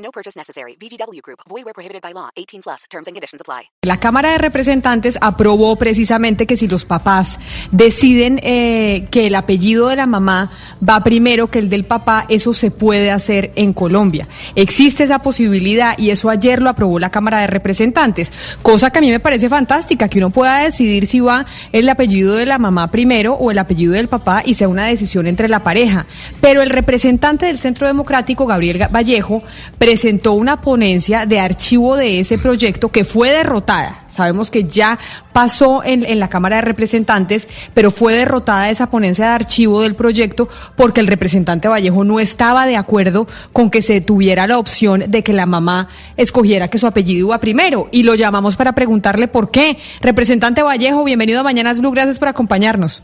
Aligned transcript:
No 0.00 0.10
purchase 0.10 0.38
necessary. 0.38 0.76
VGW 0.80 1.20
Group. 1.22 1.40
Void 1.48 1.64
where 1.64 1.74
prohibited 1.74 2.02
by 2.02 2.12
law. 2.12 2.30
18 2.36 2.62
plus. 2.62 2.84
Terms 2.88 3.06
and 3.06 3.14
conditions 3.14 3.40
apply. 3.40 3.70
La 3.82 3.98
Cámara 3.98 4.32
de 4.32 4.38
Representantes 4.38 5.18
aprobó 5.20 5.76
precisamente 5.76 6.46
que 6.46 6.56
si 6.56 6.68
los 6.68 6.84
papás 6.84 7.38
deciden 7.70 8.40
eh, 8.42 9.06
que 9.10 9.26
el 9.26 9.34
apellido 9.34 9.88
de 9.88 9.96
la 9.96 10.06
mamá 10.06 10.50
va 10.86 11.02
primero 11.02 11.50
que 11.50 11.58
el 11.58 11.68
del 11.68 11.84
papá, 11.84 12.26
eso 12.28 12.52
se 12.54 12.70
puede 12.70 13.10
hacer 13.10 13.52
en 13.56 13.72
Colombia. 13.72 14.26
Existe 14.54 15.04
esa 15.04 15.20
posibilidad 15.20 15.98
y 15.98 16.10
eso 16.10 16.30
ayer 16.30 16.62
lo 16.62 16.70
aprobó 16.70 16.98
la 16.98 17.10
Cámara 17.10 17.40
de 17.40 17.46
Representantes, 17.46 18.32
cosa 18.62 18.90
que 18.90 18.98
a 18.98 19.02
mí 19.02 19.10
me 19.10 19.20
parece 19.20 19.48
fantástica, 19.48 20.08
que 20.08 20.18
uno 20.18 20.30
pueda 20.30 20.58
decidir 20.58 21.06
si 21.06 21.20
va 21.20 21.46
el 21.72 21.88
apellido 21.88 22.36
de 22.36 22.46
la 22.46 22.58
mamá 22.58 22.90
primero 22.90 23.34
o 23.34 23.50
el 23.50 23.58
apellido 23.58 23.92
del 23.92 24.08
papá 24.08 24.42
y 24.44 24.54
sea 24.54 24.68
una 24.68 24.86
decisión 24.86 25.26
entre 25.26 25.48
la 25.48 25.60
pareja. 25.60 26.06
Pero 26.40 26.62
el 26.62 26.70
representante 26.70 27.46
del 27.46 27.58
Centro 27.58 27.86
Democrático, 27.86 28.46
Gabriel 28.46 28.86
Vallejo, 28.90 29.42
presentó 29.90 30.34
una 30.34 30.60
ponencia 30.60 31.26
de 31.26 31.40
archivo 31.40 31.96
de 31.96 32.20
ese 32.20 32.38
proyecto 32.38 32.90
que 32.90 33.04
fue 33.04 33.32
derrotada. 33.32 34.04
Sabemos 34.08 34.48
que 34.48 34.62
ya 34.62 35.00
pasó 35.32 35.82
en, 35.82 36.04
en, 36.04 36.20
la 36.20 36.28
Cámara 36.28 36.56
de 36.56 36.62
Representantes, 36.62 37.48
pero 37.74 37.90
fue 37.90 38.14
derrotada 38.14 38.70
esa 38.70 38.88
ponencia 38.88 39.26
de 39.26 39.32
archivo 39.32 39.82
del 39.82 39.96
proyecto 39.96 40.48
porque 40.76 41.00
el 41.00 41.08
representante 41.08 41.66
Vallejo 41.66 42.04
no 42.04 42.20
estaba 42.20 42.66
de 42.66 42.76
acuerdo 42.76 43.26
con 43.52 43.68
que 43.68 43.82
se 43.82 44.00
tuviera 44.00 44.46
la 44.46 44.58
opción 44.58 45.02
de 45.08 45.24
que 45.24 45.32
la 45.32 45.46
mamá 45.46 45.88
escogiera 46.16 46.68
que 46.68 46.78
su 46.78 46.86
apellido 46.86 47.26
iba 47.26 47.38
primero. 47.38 47.88
Y 47.90 48.04
lo 48.04 48.14
llamamos 48.14 48.54
para 48.54 48.76
preguntarle 48.76 49.26
por 49.26 49.50
qué. 49.50 49.76
Representante 50.00 50.62
Vallejo, 50.62 51.02
bienvenido 51.02 51.40
a 51.40 51.42
Mañanas 51.42 51.80
Blue, 51.80 51.90
gracias 51.90 52.20
por 52.20 52.28
acompañarnos. 52.28 53.02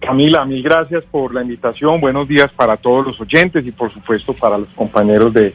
Camila, 0.00 0.44
mil 0.44 0.64
gracias 0.64 1.04
por 1.08 1.32
la 1.32 1.42
invitación. 1.42 2.00
Buenos 2.00 2.26
días 2.26 2.50
para 2.50 2.76
todos 2.76 3.06
los 3.06 3.20
oyentes 3.20 3.64
y 3.64 3.70
por 3.70 3.92
supuesto 3.92 4.32
para 4.32 4.58
los 4.58 4.68
compañeros 4.70 5.32
de 5.32 5.54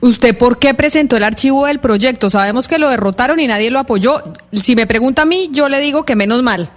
¿Usted 0.00 0.36
por 0.36 0.58
qué 0.58 0.74
presentó 0.74 1.16
el 1.16 1.24
archivo 1.24 1.66
del 1.66 1.78
proyecto? 1.78 2.28
Sabemos 2.28 2.68
que 2.68 2.78
lo 2.78 2.90
derrotaron 2.90 3.40
y 3.40 3.46
nadie 3.46 3.70
lo 3.70 3.78
apoyó. 3.78 4.22
Si 4.52 4.76
me 4.76 4.86
pregunta 4.86 5.22
a 5.22 5.26
mí, 5.26 5.48
yo 5.52 5.68
le 5.68 5.80
digo 5.80 6.04
que 6.04 6.16
menos 6.16 6.42
mal. 6.42 6.70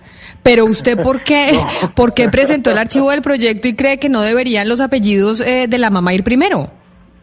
Pero 0.43 0.65
usted, 0.65 1.01
¿por 1.01 1.23
qué, 1.23 1.51
no. 1.81 1.93
¿por 1.95 2.13
qué 2.13 2.29
presentó 2.29 2.71
el 2.71 2.77
archivo 2.77 3.11
del 3.11 3.21
proyecto 3.21 3.67
y 3.67 3.75
cree 3.75 3.99
que 3.99 4.09
no 4.09 4.21
deberían 4.21 4.69
los 4.69 4.81
apellidos 4.81 5.41
eh, 5.41 5.67
de 5.67 5.77
la 5.77 5.89
mamá 5.89 6.13
ir 6.13 6.23
primero? 6.23 6.71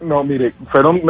No, 0.00 0.22
mire, 0.22 0.52
fueron, 0.70 1.00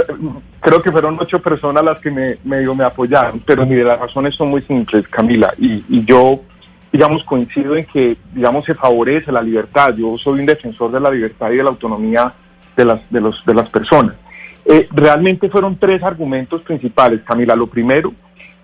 creo 0.60 0.80
que 0.80 0.92
fueron 0.92 1.18
ocho 1.20 1.40
personas 1.40 1.84
las 1.84 2.00
que 2.00 2.12
me, 2.12 2.38
me, 2.44 2.64
me 2.74 2.84
apoyaron, 2.84 3.42
pero 3.44 3.66
mire, 3.66 3.82
las 3.82 3.98
razones 3.98 4.36
son 4.36 4.50
muy 4.50 4.62
simples, 4.62 5.08
Camila, 5.08 5.52
y, 5.58 5.84
y 5.88 6.04
yo, 6.04 6.42
digamos, 6.92 7.24
coincido 7.24 7.74
en 7.74 7.86
que, 7.86 8.16
digamos, 8.32 8.64
se 8.64 8.74
favorece 8.74 9.32
la 9.32 9.42
libertad. 9.42 9.94
Yo 9.96 10.16
soy 10.16 10.38
un 10.38 10.46
defensor 10.46 10.92
de 10.92 11.00
la 11.00 11.10
libertad 11.10 11.50
y 11.50 11.56
de 11.56 11.64
la 11.64 11.70
autonomía 11.70 12.32
de 12.76 12.84
las, 12.84 13.00
de 13.10 13.20
los, 13.20 13.44
de 13.44 13.54
las 13.54 13.68
personas. 13.68 14.14
Eh, 14.64 14.88
realmente 14.90 15.48
fueron 15.48 15.76
tres 15.76 16.02
argumentos 16.02 16.62
principales, 16.62 17.20
Camila. 17.22 17.54
Lo 17.54 17.66
primero, 17.66 18.12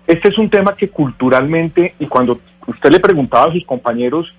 este 0.07 0.29
es 0.29 0.37
un 0.37 0.49
tema 0.49 0.75
que 0.75 0.89
culturalmente, 0.89 1.95
y 1.99 2.07
cuando 2.07 2.39
usted 2.67 2.89
le 2.89 2.99
preguntaba 2.99 3.45
a 3.45 3.53
sus 3.53 3.65
compañeros, 3.65 4.33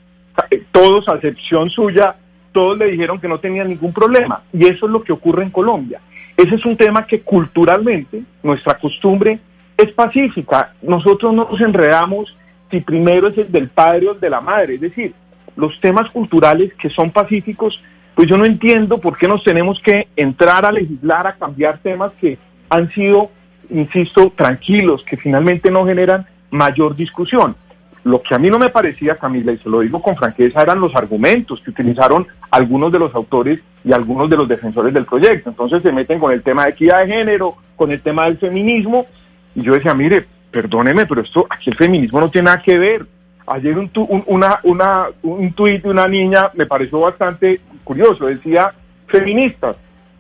todos, 0.71 1.09
a 1.09 1.15
excepción 1.15 1.71
suya, 1.71 2.17
todos 2.53 2.77
le 2.78 2.87
dijeron 2.87 3.21
que 3.21 3.28
no 3.28 3.39
tenían 3.39 3.69
ningún 3.69 3.93
problema. 3.93 4.43
Y 4.53 4.67
eso 4.67 4.87
es 4.87 4.93
lo 4.93 5.03
que 5.03 5.12
ocurre 5.12 5.45
en 5.45 5.50
Colombia. 5.50 6.00
Ese 6.37 6.56
es 6.56 6.65
un 6.65 6.77
tema 6.77 7.06
que 7.06 7.21
culturalmente, 7.21 8.23
nuestra 8.43 8.79
costumbre 8.79 9.39
es 9.77 9.93
pacífica. 9.93 10.75
Nosotros 10.83 11.33
no 11.33 11.49
nos 11.50 11.61
enredamos 11.61 12.37
si 12.71 12.81
primero 12.81 13.29
es 13.29 13.39
el 13.39 13.53
del 13.53 13.69
padre 13.69 14.09
o 14.09 14.12
el 14.12 14.21
de 14.21 14.31
la 14.31 14.41
madre. 14.41 14.75
Es 14.75 14.81
decir, 14.81 15.15
los 15.56 15.79
temas 15.81 16.11
culturales 16.11 16.73
que 16.75 16.91
son 16.91 17.11
pacíficos 17.11 17.81
pues 18.15 18.28
yo 18.28 18.37
no 18.37 18.45
entiendo 18.45 18.99
por 18.99 19.17
qué 19.17 19.27
nos 19.27 19.43
tenemos 19.43 19.81
que 19.81 20.09
entrar 20.17 20.67
a 20.67 20.73
legislar, 20.73 21.27
a 21.27 21.34
cambiar 21.34 21.78
temas 21.78 22.12
que 22.21 22.39
han 22.69 22.91
sido, 22.93 23.31
insisto, 23.71 24.33
tranquilos, 24.37 25.03
que 25.05 25.17
finalmente 25.17 25.71
no 25.71 25.87
generan 25.87 26.27
mayor 26.50 26.95
discusión. 26.95 27.56
Lo 28.05 28.21
que 28.21 28.34
a 28.34 28.39
mí 28.39 28.50
no 28.50 28.59
me 28.59 28.69
parecía, 28.69 29.17
Camila, 29.17 29.53
y 29.53 29.59
se 29.59 29.69
lo 29.69 29.81
digo 29.81 30.03
con 30.03 30.17
franqueza, 30.17 30.61
eran 30.61 30.81
los 30.81 30.95
argumentos 30.95 31.61
que 31.61 31.71
utilizaron 31.71 32.27
algunos 32.50 32.91
de 32.91 32.99
los 32.99 33.15
autores 33.15 33.61
y 33.84 33.93
algunos 33.93 34.29
de 34.29 34.37
los 34.37 34.49
defensores 34.49 34.93
del 34.93 35.05
proyecto. 35.06 35.50
Entonces 35.50 35.83
se 35.83 35.93
meten 35.93 36.19
con 36.19 36.33
el 36.33 36.43
tema 36.43 36.65
de 36.65 36.71
equidad 36.71 37.06
de 37.06 37.15
género, 37.15 37.56
con 37.77 37.93
el 37.93 38.00
tema 38.00 38.25
del 38.25 38.39
feminismo, 38.39 39.06
y 39.55 39.62
yo 39.62 39.75
decía, 39.75 39.94
mire, 39.94 40.27
perdóneme, 40.50 41.06
pero 41.06 41.23
esto, 41.23 41.47
aquí 41.49 41.71
el 41.71 41.77
feminismo 41.77 42.21
no 42.21 42.31
tiene 42.31 42.47
nada 42.47 42.62
que 42.62 42.79
ver. 42.79 43.06
Ayer 43.47 43.77
un, 43.77 43.89
tu, 43.89 44.03
un, 44.05 44.23
una, 44.27 44.61
una, 44.62 45.06
un 45.23 45.53
tuit 45.53 45.83
de 45.83 45.91
una 45.91 46.06
niña 46.06 46.50
me 46.55 46.67
pareció 46.67 47.00
bastante 47.00 47.61
curioso, 47.84 48.26
decía, 48.26 48.72
feministas, 49.06 49.76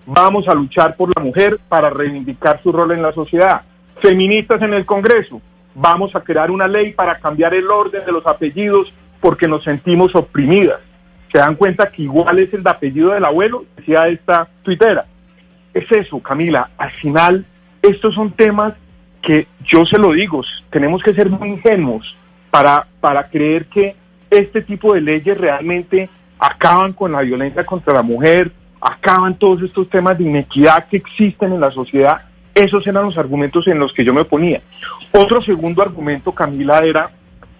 vamos 0.06 0.48
a 0.48 0.54
luchar 0.54 0.96
por 0.96 1.16
la 1.16 1.22
mujer 1.22 1.58
para 1.68 1.90
reivindicar 1.90 2.60
su 2.62 2.72
rol 2.72 2.92
en 2.92 3.02
la 3.02 3.12
sociedad. 3.12 3.62
Feministas 4.00 4.60
en 4.62 4.74
el 4.74 4.84
Congreso, 4.84 5.40
vamos 5.74 6.14
a 6.14 6.20
crear 6.20 6.50
una 6.50 6.68
ley 6.68 6.92
para 6.92 7.18
cambiar 7.18 7.54
el 7.54 7.70
orden 7.70 8.04
de 8.04 8.12
los 8.12 8.26
apellidos 8.26 8.92
porque 9.20 9.48
nos 9.48 9.64
sentimos 9.64 10.14
oprimidas. 10.14 10.80
Se 11.30 11.38
dan 11.38 11.54
cuenta 11.54 11.86
que 11.86 12.02
igual 12.02 12.38
es 12.38 12.52
el 12.52 12.66
apellido 12.66 13.12
del 13.12 13.24
abuelo, 13.24 13.64
decía 13.76 14.08
esta 14.08 14.48
tuitera. 14.62 15.06
Es 15.72 15.90
eso, 15.90 16.20
Camila, 16.20 16.70
al 16.76 16.90
final 16.92 17.46
estos 17.80 18.14
son 18.14 18.32
temas 18.32 18.74
que 19.22 19.46
yo 19.64 19.86
se 19.86 19.98
lo 19.98 20.12
digo, 20.12 20.42
tenemos 20.70 21.02
que 21.02 21.14
ser 21.14 21.30
muy 21.30 21.48
ingenuos 21.48 22.16
para, 22.50 22.86
para 23.00 23.24
creer 23.24 23.66
que 23.66 23.94
este 24.30 24.62
tipo 24.62 24.94
de 24.94 25.00
leyes 25.00 25.38
realmente 25.38 26.10
acaban 26.42 26.92
con 26.92 27.12
la 27.12 27.20
violencia 27.20 27.64
contra 27.64 27.94
la 27.94 28.02
mujer, 28.02 28.50
acaban 28.80 29.38
todos 29.38 29.62
estos 29.62 29.88
temas 29.88 30.18
de 30.18 30.24
inequidad 30.24 30.88
que 30.88 30.96
existen 30.96 31.52
en 31.52 31.60
la 31.60 31.70
sociedad. 31.70 32.22
Esos 32.52 32.84
eran 32.84 33.04
los 33.04 33.16
argumentos 33.16 33.68
en 33.68 33.78
los 33.78 33.92
que 33.92 34.04
yo 34.04 34.12
me 34.12 34.22
oponía. 34.22 34.60
Otro 35.12 35.40
segundo 35.40 35.82
argumento, 35.82 36.32
Camila, 36.32 36.84
era 36.84 37.12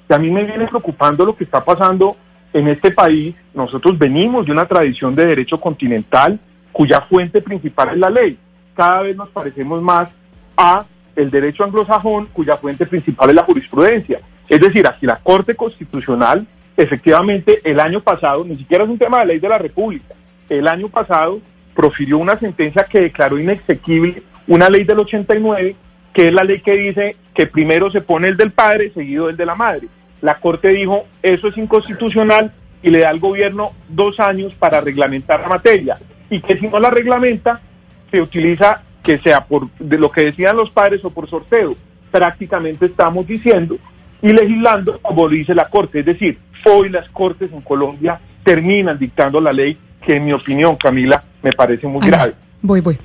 que 0.08 0.14
a 0.14 0.18
mí 0.18 0.32
me 0.32 0.42
viene 0.42 0.66
preocupando 0.66 1.24
lo 1.24 1.36
que 1.36 1.44
está 1.44 1.64
pasando 1.64 2.16
en 2.52 2.66
este 2.66 2.90
país. 2.90 3.36
Nosotros 3.54 3.96
venimos 3.96 4.46
de 4.46 4.52
una 4.52 4.66
tradición 4.66 5.14
de 5.14 5.26
derecho 5.26 5.60
continental 5.60 6.40
cuya 6.72 7.02
fuente 7.02 7.40
principal 7.40 7.90
es 7.90 7.98
la 7.98 8.10
ley. 8.10 8.36
Cada 8.74 9.02
vez 9.02 9.16
nos 9.16 9.28
parecemos 9.28 9.80
más 9.80 10.10
a 10.56 10.84
el 11.14 11.30
derecho 11.30 11.62
anglosajón 11.62 12.26
cuya 12.32 12.56
fuente 12.56 12.84
principal 12.86 13.28
es 13.30 13.36
la 13.36 13.44
jurisprudencia. 13.44 14.18
Es 14.48 14.60
decir, 14.60 14.88
aquí 14.88 15.06
la 15.06 15.18
Corte 15.18 15.54
Constitucional 15.54 16.48
efectivamente 16.76 17.60
el 17.64 17.80
año 17.80 18.00
pasado, 18.00 18.44
ni 18.44 18.56
siquiera 18.56 18.84
es 18.84 18.90
un 18.90 18.98
tema 18.98 19.20
de 19.20 19.26
ley 19.26 19.38
de 19.38 19.48
la 19.48 19.58
República, 19.58 20.14
el 20.48 20.68
año 20.68 20.88
pasado 20.88 21.40
profirió 21.74 22.18
una 22.18 22.38
sentencia 22.38 22.84
que 22.84 23.00
declaró 23.00 23.38
inexequible 23.38 24.22
una 24.46 24.68
ley 24.68 24.84
del 24.84 24.98
89, 24.98 25.76
que 26.12 26.28
es 26.28 26.34
la 26.34 26.44
ley 26.44 26.60
que 26.60 26.72
dice 26.72 27.16
que 27.34 27.46
primero 27.46 27.90
se 27.90 28.00
pone 28.00 28.28
el 28.28 28.36
del 28.36 28.50
padre, 28.50 28.92
seguido 28.92 29.28
el 29.28 29.36
de 29.36 29.46
la 29.46 29.54
madre. 29.54 29.88
La 30.20 30.38
Corte 30.38 30.68
dijo, 30.68 31.06
eso 31.22 31.48
es 31.48 31.56
inconstitucional 31.56 32.52
y 32.82 32.90
le 32.90 33.00
da 33.00 33.10
al 33.10 33.20
gobierno 33.20 33.72
dos 33.88 34.20
años 34.20 34.54
para 34.54 34.80
reglamentar 34.80 35.40
la 35.40 35.48
materia. 35.48 35.96
Y 36.28 36.40
que 36.40 36.58
si 36.58 36.68
no 36.68 36.78
la 36.78 36.90
reglamenta, 36.90 37.60
se 38.10 38.20
utiliza 38.20 38.82
que 39.02 39.18
sea 39.18 39.44
por 39.44 39.70
de 39.78 39.98
lo 39.98 40.10
que 40.10 40.26
decían 40.26 40.56
los 40.56 40.70
padres 40.70 41.04
o 41.04 41.10
por 41.10 41.28
sorteo. 41.28 41.76
Prácticamente 42.10 42.86
estamos 42.86 43.26
diciendo 43.26 43.78
y 44.22 44.32
legislando 44.32 44.98
como 45.02 45.28
dice 45.28 45.54
la 45.54 45.66
Corte. 45.66 46.00
Es 46.00 46.06
decir, 46.06 46.38
hoy 46.64 46.88
las 46.88 47.08
Cortes 47.10 47.52
en 47.52 47.60
Colombia 47.60 48.20
terminan 48.44 48.98
dictando 48.98 49.40
la 49.40 49.52
ley 49.52 49.76
que 50.04 50.16
en 50.16 50.24
mi 50.24 50.32
opinión, 50.32 50.76
Camila, 50.76 51.22
me 51.42 51.52
parece 51.52 51.86
muy 51.86 52.06
grave. 52.06 52.34
Voy, 52.60 52.80
voy. 52.80 52.96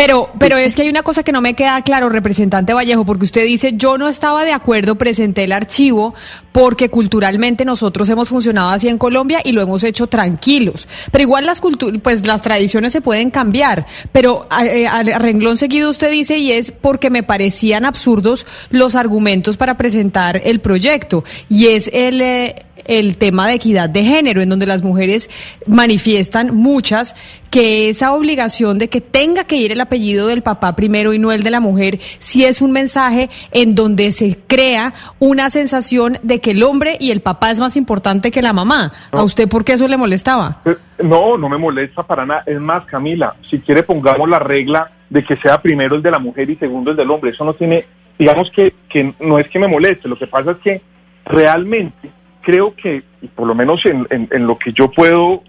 Pero, 0.00 0.30
pero 0.38 0.56
es 0.56 0.74
que 0.74 0.80
hay 0.80 0.88
una 0.88 1.02
cosa 1.02 1.22
que 1.22 1.30
no 1.30 1.42
me 1.42 1.52
queda 1.52 1.82
claro, 1.82 2.08
representante 2.08 2.72
Vallejo, 2.72 3.04
porque 3.04 3.26
usted 3.26 3.44
dice, 3.44 3.74
yo 3.74 3.98
no 3.98 4.08
estaba 4.08 4.46
de 4.46 4.52
acuerdo, 4.54 4.94
presenté 4.94 5.44
el 5.44 5.52
archivo 5.52 6.14
porque 6.52 6.88
culturalmente 6.88 7.66
nosotros 7.66 8.08
hemos 8.08 8.30
funcionado 8.30 8.70
así 8.70 8.88
en 8.88 8.96
Colombia 8.96 9.42
y 9.44 9.52
lo 9.52 9.60
hemos 9.60 9.84
hecho 9.84 10.06
tranquilos. 10.06 10.88
Pero 11.12 11.20
igual 11.20 11.44
las 11.44 11.60
pues 12.02 12.26
las 12.26 12.40
tradiciones 12.40 12.94
se 12.94 13.02
pueden 13.02 13.30
cambiar. 13.30 13.84
Pero 14.10 14.48
eh, 14.64 14.86
a 14.86 15.02
renglón 15.02 15.58
seguido 15.58 15.90
usted 15.90 16.10
dice, 16.10 16.38
y 16.38 16.52
es 16.52 16.72
porque 16.72 17.10
me 17.10 17.22
parecían 17.22 17.84
absurdos 17.84 18.46
los 18.70 18.94
argumentos 18.94 19.58
para 19.58 19.76
presentar 19.76 20.40
el 20.42 20.60
proyecto. 20.60 21.24
Y 21.50 21.66
es 21.66 21.90
el... 21.92 22.22
eh, 22.22 22.54
el 22.86 23.16
tema 23.16 23.46
de 23.48 23.54
equidad 23.54 23.88
de 23.88 24.04
género, 24.04 24.40
en 24.42 24.48
donde 24.48 24.66
las 24.66 24.82
mujeres 24.82 25.30
manifiestan 25.66 26.54
muchas 26.54 27.16
que 27.50 27.88
esa 27.88 28.14
obligación 28.14 28.78
de 28.78 28.88
que 28.88 29.00
tenga 29.00 29.44
que 29.44 29.56
ir 29.56 29.72
el 29.72 29.80
apellido 29.80 30.28
del 30.28 30.42
papá 30.42 30.76
primero 30.76 31.12
y 31.12 31.18
no 31.18 31.32
el 31.32 31.42
de 31.42 31.50
la 31.50 31.60
mujer, 31.60 31.98
sí 32.18 32.44
es 32.44 32.62
un 32.62 32.70
mensaje 32.70 33.28
en 33.50 33.74
donde 33.74 34.12
se 34.12 34.38
crea 34.46 34.94
una 35.18 35.50
sensación 35.50 36.18
de 36.22 36.40
que 36.40 36.52
el 36.52 36.62
hombre 36.62 36.96
y 37.00 37.10
el 37.10 37.20
papá 37.20 37.50
es 37.50 37.58
más 37.58 37.76
importante 37.76 38.30
que 38.30 38.42
la 38.42 38.52
mamá. 38.52 38.92
¿A 39.10 39.22
usted 39.22 39.48
por 39.48 39.64
qué 39.64 39.72
eso 39.72 39.88
le 39.88 39.96
molestaba? 39.96 40.60
Eh, 40.64 40.76
No, 41.02 41.36
no 41.36 41.48
me 41.48 41.58
molesta 41.58 42.02
para 42.02 42.24
nada. 42.24 42.44
Es 42.46 42.60
más, 42.60 42.84
Camila, 42.84 43.34
si 43.48 43.58
quiere 43.60 43.82
pongamos 43.82 44.28
la 44.28 44.38
regla 44.38 44.90
de 45.08 45.24
que 45.24 45.36
sea 45.38 45.60
primero 45.60 45.96
el 45.96 46.02
de 46.02 46.10
la 46.10 46.18
mujer 46.18 46.48
y 46.48 46.56
segundo 46.56 46.92
el 46.92 46.96
del 46.96 47.10
hombre. 47.10 47.30
Eso 47.30 47.44
no 47.44 47.54
tiene, 47.54 47.84
digamos 48.18 48.50
que, 48.50 48.74
que 48.88 49.12
no 49.18 49.38
es 49.38 49.48
que 49.48 49.58
me 49.58 49.66
moleste, 49.66 50.08
lo 50.08 50.18
que 50.18 50.26
pasa 50.28 50.52
es 50.52 50.58
que 50.58 50.82
realmente 51.24 52.10
creo 52.50 52.74
que, 52.74 53.02
por 53.36 53.46
lo 53.46 53.54
menos 53.54 53.84
en, 53.86 54.06
en- 54.10 54.28
en 54.30 54.46
lo 54.46 54.58
que 54.58 54.72
yo 54.72 54.90
puedo 54.90 55.42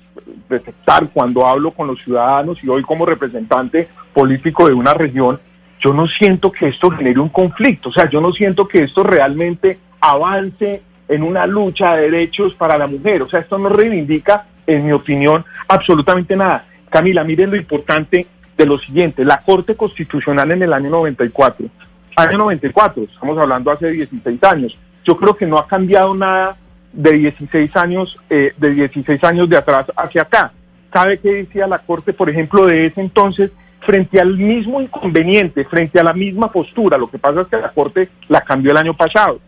detectar 0.49 1.09
cuando 1.09 1.45
hablo 1.47 1.71
con 1.71 1.87
los 1.87 1.99
ciudadanos 2.03 2.63
y 2.63 2.69
hoy 2.69 2.83
como 2.83 3.05
representante 3.05 3.87
político 4.13 4.67
de 4.67 4.73
una 4.73 4.93
región, 4.93 5.39
yo 5.79 5.93
no 5.93 6.07
siento 6.07 6.51
que 6.51 6.67
esto 6.67 6.91
genere 6.91 7.19
un 7.19 7.29
conflicto, 7.29 7.89
o 7.89 7.91
sea, 7.91 8.07
yo 8.09 8.21
no 8.21 8.31
siento 8.33 8.67
que 8.67 8.83
esto 8.83 9.01
realmente 9.03 9.79
avance 9.99 10.81
en 11.07 11.23
una 11.23 11.47
lucha 11.47 11.95
de 11.95 12.03
derechos 12.03 12.53
para 12.53 12.77
la 12.77 12.85
mujer, 12.87 13.23
o 13.23 13.29
sea, 13.29 13.39
esto 13.39 13.57
no 13.57 13.69
reivindica, 13.69 14.45
en 14.67 14.85
mi 14.85 14.91
opinión, 14.91 15.43
absolutamente 15.67 16.35
nada. 16.35 16.65
Camila, 16.89 17.23
miren 17.23 17.49
lo 17.49 17.55
importante 17.55 18.27
de 18.55 18.65
lo 18.65 18.77
siguiente, 18.77 19.25
la 19.25 19.39
Corte 19.39 19.75
Constitucional 19.75 20.51
en 20.51 20.61
el 20.61 20.71
año 20.73 20.91
94, 20.91 21.65
año 22.15 22.37
94, 22.37 23.03
estamos 23.11 23.37
hablando 23.39 23.71
hace 23.71 23.89
16 23.89 24.43
años, 24.43 24.77
yo 25.03 25.17
creo 25.17 25.35
que 25.35 25.47
no 25.47 25.57
ha 25.57 25.67
cambiado 25.67 26.13
nada 26.13 26.57
de 26.93 27.11
16 27.11 27.75
años, 27.75 28.19
eh, 28.29 28.53
de 28.57 28.69
16 28.71 29.23
años 29.23 29.49
de 29.49 29.57
atrás 29.57 29.85
hacia 29.95 30.23
acá. 30.23 30.51
¿Sabe 30.91 31.19
qué 31.19 31.33
decía 31.33 31.67
la 31.67 31.79
Corte, 31.79 32.13
por 32.13 32.29
ejemplo, 32.29 32.65
de 32.65 32.87
ese 32.87 33.01
entonces, 33.01 33.51
frente 33.79 34.19
al 34.19 34.37
mismo 34.37 34.81
inconveniente, 34.81 35.63
frente 35.63 35.99
a 35.99 36.03
la 36.03 36.13
misma 36.13 36.51
postura? 36.51 36.97
Lo 36.97 37.09
que 37.09 37.17
pasa 37.17 37.41
es 37.41 37.47
que 37.47 37.57
la 37.57 37.71
Corte 37.71 38.09
la 38.27 38.41
cambió 38.41 38.71
el 38.71 38.77
año 38.77 38.93
pasado. 38.93 39.39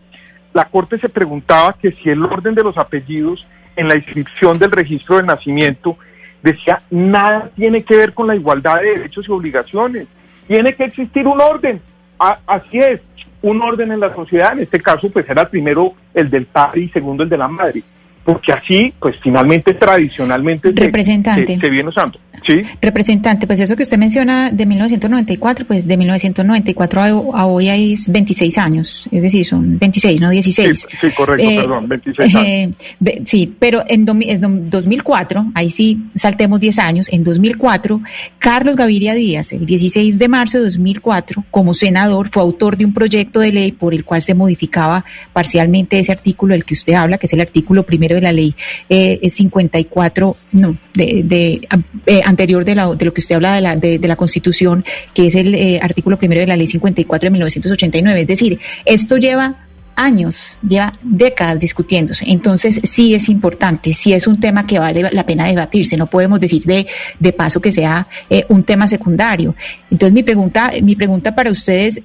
La 0.52 0.66
Corte 0.66 0.98
se 0.98 1.08
preguntaba 1.08 1.74
que 1.74 1.92
si 1.92 2.10
el 2.10 2.24
orden 2.24 2.54
de 2.54 2.62
los 2.62 2.78
apellidos 2.78 3.46
en 3.76 3.88
la 3.88 3.96
inscripción 3.96 4.58
del 4.58 4.70
registro 4.70 5.16
del 5.16 5.26
nacimiento 5.26 5.98
decía 6.42 6.82
nada 6.90 7.50
tiene 7.56 7.82
que 7.82 7.96
ver 7.96 8.12
con 8.12 8.26
la 8.26 8.36
igualdad 8.36 8.80
de 8.80 8.98
derechos 8.98 9.26
y 9.28 9.32
obligaciones. 9.32 10.06
Tiene 10.46 10.74
que 10.74 10.84
existir 10.84 11.26
un 11.26 11.40
orden. 11.40 11.80
A- 12.18 12.38
así 12.46 12.78
es, 12.78 13.00
un 13.42 13.60
orden 13.62 13.92
en 13.92 14.00
la 14.00 14.14
sociedad. 14.14 14.52
En 14.52 14.60
este 14.60 14.80
caso, 14.80 15.10
pues 15.10 15.28
era 15.28 15.48
primero 15.48 15.94
el 16.14 16.30
del 16.30 16.46
padre 16.46 16.82
y 16.82 16.88
segundo 16.88 17.22
el 17.24 17.28
de 17.28 17.38
la 17.38 17.48
madre. 17.48 17.82
Porque 18.24 18.52
así, 18.52 18.92
pues 18.98 19.16
finalmente, 19.22 19.74
tradicionalmente, 19.74 20.72
se- 20.72 20.80
Representante. 20.86 21.54
se, 21.56 21.60
se 21.60 21.70
viene 21.70 21.88
usando. 21.90 22.18
¿Sí? 22.46 22.60
Representante, 22.82 23.46
pues 23.46 23.58
eso 23.60 23.74
que 23.74 23.84
usted 23.84 23.96
menciona 23.96 24.50
de 24.50 24.66
1994, 24.66 25.66
pues 25.66 25.86
de 25.86 25.96
1994 25.96 27.00
a, 27.00 27.06
a 27.40 27.46
hoy 27.46 27.68
hay 27.68 27.94
26 28.08 28.58
años, 28.58 29.08
es 29.10 29.22
decir, 29.22 29.46
son 29.46 29.78
26, 29.78 30.20
no 30.20 30.28
16. 30.30 30.86
Sí, 30.90 30.96
sí, 31.00 31.06
correcto, 31.16 31.48
perdón, 31.48 31.88
26 31.88 32.34
años. 32.34 32.76
eh, 33.06 33.22
sí, 33.24 33.52
pero 33.58 33.82
en, 33.88 34.06
domi- 34.06 34.28
en 34.28 34.42
dom- 34.42 34.60
2004, 34.68 35.52
ahí 35.54 35.70
sí 35.70 35.98
saltemos 36.14 36.60
10 36.60 36.78
años, 36.80 37.08
en 37.10 37.24
2004, 37.24 38.02
Carlos 38.38 38.76
Gaviria 38.76 39.14
Díaz, 39.14 39.52
el 39.54 39.64
16 39.64 40.18
de 40.18 40.28
marzo 40.28 40.58
de 40.58 40.64
2004, 40.64 41.44
como 41.50 41.72
senador, 41.72 42.28
fue 42.30 42.42
autor 42.42 42.76
de 42.76 42.84
un 42.84 42.92
proyecto 42.92 43.40
de 43.40 43.52
ley 43.52 43.72
por 43.72 43.94
el 43.94 44.04
cual 44.04 44.20
se 44.20 44.34
modificaba 44.34 45.04
parcialmente 45.32 45.98
ese 45.98 46.12
artículo 46.12 46.52
del 46.52 46.64
que 46.66 46.74
usted 46.74 46.92
habla, 46.92 47.16
que 47.16 47.26
es 47.26 47.32
el 47.32 47.40
artículo 47.40 47.84
primero 47.84 48.14
de 48.16 48.20
la 48.20 48.32
ley 48.32 48.54
eh, 48.90 49.18
54, 49.32 50.36
no, 50.52 50.76
de, 50.92 51.22
de, 51.24 51.60
eh, 52.06 52.20
anterior 52.34 52.64
de, 52.64 52.74
la, 52.74 52.94
de 52.94 53.04
lo 53.04 53.14
que 53.14 53.20
usted 53.20 53.36
habla 53.36 53.54
de 53.54 53.60
la, 53.60 53.76
de, 53.76 54.08
la 54.08 54.16
Constitución, 54.16 54.84
que 55.14 55.26
es 55.28 55.34
el 55.34 55.54
eh, 55.54 55.80
artículo 55.80 56.16
primero 56.18 56.40
de 56.40 56.46
la 56.46 56.56
ley 56.56 56.66
54 56.66 57.26
de 57.26 57.30
1989. 57.30 58.20
Es 58.20 58.26
decir, 58.26 58.58
esto 58.84 59.16
lleva 59.16 59.64
años, 59.96 60.56
lleva 60.66 60.92
décadas 61.02 61.60
discutiéndose. 61.60 62.24
Entonces, 62.28 62.80
sí 62.82 63.14
es 63.14 63.28
importante, 63.28 63.92
sí 63.94 64.12
es 64.12 64.26
un 64.26 64.40
tema 64.40 64.66
que 64.66 64.78
vale 64.78 65.08
la 65.12 65.24
pena 65.24 65.46
debatirse. 65.46 65.96
No 65.96 66.06
podemos 66.06 66.40
decir 66.40 66.64
de, 66.64 66.86
de 67.18 67.32
paso 67.32 67.60
que 67.60 67.72
sea 67.72 68.06
eh, 68.28 68.44
un 68.48 68.64
tema 68.64 68.88
secundario. 68.88 69.54
Entonces, 69.90 70.12
mi 70.12 70.22
pregunta, 70.22 70.72
mi 70.82 70.96
pregunta 70.96 71.34
para 71.34 71.50
ustedes, 71.50 72.02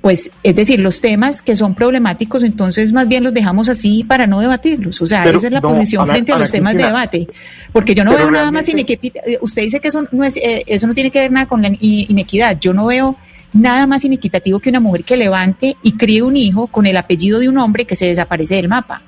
pues, 0.00 0.30
es 0.42 0.54
decir, 0.54 0.78
los 0.80 1.00
temas 1.00 1.42
que 1.42 1.56
son 1.56 1.74
problemáticos, 1.74 2.42
entonces 2.42 2.92
más 2.92 3.08
bien 3.08 3.24
los 3.24 3.32
dejamos 3.32 3.68
así 3.68 4.04
para 4.04 4.26
no 4.26 4.40
debatirlos. 4.40 5.00
O 5.00 5.06
sea, 5.06 5.24
Pero, 5.24 5.38
esa 5.38 5.46
es 5.46 5.52
la 5.52 5.60
no, 5.60 5.70
posición 5.70 6.02
Ana- 6.02 6.12
frente 6.12 6.32
a 6.32 6.34
Ana 6.34 6.42
los 6.44 6.52
temas 6.52 6.74
de 6.76 6.84
debate. 6.84 7.28
Porque 7.72 7.94
yo 7.94 8.04
no 8.04 8.14
veo 8.14 8.30
nada 8.30 8.50
más 8.50 8.68
inequidad. 8.68 9.00
Usted 9.40 9.62
dice 9.62 9.80
que 9.80 9.88
eso 9.88 10.04
no, 10.12 10.24
es, 10.24 10.36
eh, 10.36 10.62
eso 10.66 10.86
no 10.86 10.94
tiene 10.94 11.10
que 11.10 11.20
ver 11.20 11.32
nada 11.32 11.46
con 11.46 11.62
la 11.62 11.72
inequidad. 11.80 12.58
Yo 12.60 12.72
no 12.72 12.86
veo 12.86 13.16
nada 13.54 13.86
más 13.86 14.04
inequitativo 14.04 14.60
que 14.60 14.70
una 14.70 14.80
mujer 14.80 15.04
que 15.04 15.16
levante 15.16 15.76
y 15.82 15.92
críe 15.92 16.22
un 16.22 16.36
hijo 16.36 16.66
con 16.66 16.86
el 16.86 16.96
apellido 16.96 17.38
de 17.38 17.48
un 17.48 17.58
hombre 17.58 17.84
que 17.84 17.96
se 17.96 18.06
desaparece 18.06 18.56
del 18.56 18.68
mapa. 18.68 19.02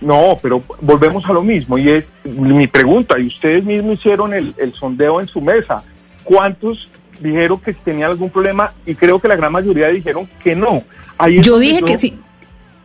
No, 0.00 0.36
pero 0.42 0.62
volvemos 0.80 1.24
a 1.24 1.32
lo 1.32 1.42
mismo 1.42 1.78
y 1.78 1.88
es 1.88 2.04
mi 2.24 2.66
pregunta, 2.66 3.18
y 3.18 3.26
ustedes 3.26 3.64
mismos 3.64 3.94
hicieron 3.98 4.34
el, 4.34 4.54
el 4.58 4.74
sondeo 4.74 5.20
en 5.20 5.26
su 5.28 5.40
mesa. 5.40 5.82
¿Cuántos 6.22 6.88
dijeron 7.20 7.60
que 7.60 7.72
tenían 7.74 8.10
algún 8.10 8.30
problema? 8.30 8.72
Y 8.84 8.94
creo 8.94 9.18
que 9.18 9.28
la 9.28 9.36
gran 9.36 9.52
mayoría 9.52 9.88
dijeron 9.88 10.28
que 10.42 10.54
no. 10.54 10.82
Ahí 11.18 11.40
Yo 11.42 11.58
dije 11.58 11.82
que 11.82 11.98
sí. 11.98 12.18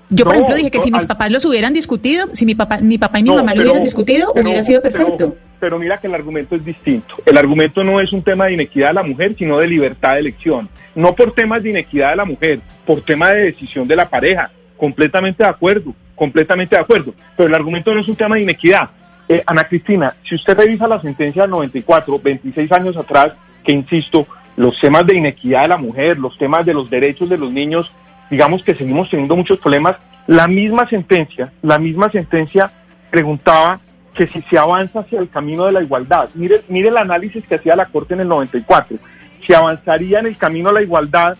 Yo, 0.09 0.25
por 0.25 0.33
No, 0.33 0.39
ejemplo, 0.39 0.55
dije 0.57 0.71
que 0.71 0.77
no, 0.79 0.83
si 0.83 0.91
mis 0.91 1.01
al- 1.01 1.07
papás 1.07 1.31
los 1.31 1.45
hubieran 1.45 1.73
discutido, 1.73 2.27
si 2.33 2.45
mi 2.45 2.53
papá, 2.53 2.79
mi 2.79 2.97
papá 2.97 3.19
y 3.19 3.23
mi 3.23 3.29
No, 3.29 3.37
mamá 3.37 3.55
lo 3.55 3.61
hubieran 3.61 3.83
discutido, 3.83 4.31
pero- 4.33 4.45
hubiera 4.45 4.61
sido 4.63 4.81
pero- 4.81 4.93
perfecto. 4.97 5.35
Pero, 5.59 5.77
mira 5.77 5.97
que 5.97 6.07
el 6.07 6.15
argumento 6.15 6.55
es 6.55 6.65
distinto. 6.65 7.15
El 7.25 7.37
argumento 7.37 7.83
no 7.83 8.01
es 8.01 8.11
un 8.11 8.23
tema 8.23 8.45
de 8.47 8.53
inequidad 8.53 8.87
de 8.89 8.93
la 8.95 9.03
mujer, 9.03 9.35
sino 9.37 9.59
de 9.59 9.67
libertad 9.67 10.13
de 10.15 10.19
elección. 10.21 10.67
No 10.95 11.13
por 11.13 11.33
temas 11.33 11.61
de 11.61 11.69
inequidad 11.69 12.09
de 12.09 12.15
la 12.15 12.25
mujer, 12.25 12.59
por 12.85 13.01
tema 13.01 13.29
de 13.29 13.45
decisión 13.45 13.87
de 13.87 13.95
la 13.95 14.09
pareja. 14.09 14.49
Completamente 14.75 15.43
de 15.43 15.49
acuerdo, 15.49 15.93
completamente 16.15 16.75
de 16.75 16.81
acuerdo. 16.81 17.13
Pero 17.37 17.47
el 17.47 17.53
argumento 17.55 17.93
no 17.93 18.01
es 18.01 18.07
un 18.07 18.15
tema 18.15 18.35
de 18.35 18.41
inequidad. 18.41 18.89
Eh, 19.29 19.43
Ana 19.45 19.63
Cristina, 19.65 20.15
si 20.27 20.33
usted 20.35 20.57
revisa 20.57 20.87
la 20.87 20.99
sentencia 20.99 21.43
del 21.43 21.51
94, 21.51 22.19
26 22.19 22.71
años 22.71 22.97
atrás, 22.97 23.33
que 23.63 23.71
insisto, 23.71 24.27
los 24.55 24.79
temas 24.79 25.05
de 25.05 25.15
inequidad 25.15 25.63
de 25.63 25.67
la 25.69 25.77
mujer, 25.77 26.17
los 26.17 26.37
temas 26.37 26.65
de 26.65 26.73
los 26.73 26.89
derechos 26.89 27.29
de 27.29 27.37
los 27.37 27.51
niños, 27.51 27.91
digamos 28.29 28.63
que 28.63 28.75
seguimos 28.75 29.09
teniendo 29.09 29.35
muchos 29.35 29.59
problemas. 29.59 29.97
La 30.27 30.47
misma 30.47 30.87
sentencia, 30.87 31.51
la 31.61 31.79
misma 31.79 32.09
sentencia 32.11 32.71
preguntaba 33.09 33.79
que 34.13 34.27
si 34.27 34.41
se 34.43 34.57
avanza 34.57 34.99
hacia 34.99 35.19
el 35.19 35.29
camino 35.29 35.65
de 35.65 35.71
la 35.71 35.81
igualdad. 35.81 36.29
Mire, 36.33 36.61
mire 36.67 36.89
el 36.89 36.97
análisis 36.97 37.45
que 37.45 37.55
hacía 37.55 37.75
la 37.75 37.87
Corte 37.87 38.13
en 38.13 38.21
el 38.21 38.27
94. 38.27 38.97
Se 39.45 39.55
avanzaría 39.55 40.19
en 40.19 40.27
el 40.27 40.37
camino 40.37 40.69
a 40.69 40.73
la 40.73 40.81
igualdad 40.81 41.37